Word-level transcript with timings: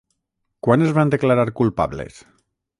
Quan 0.67 0.85
es 0.85 0.95
van 0.99 1.13
declarar 1.17 1.47
culpables? 1.63 2.21